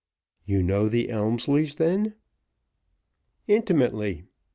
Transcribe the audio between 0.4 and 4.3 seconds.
"You know the Elmslies then?" "Intimately.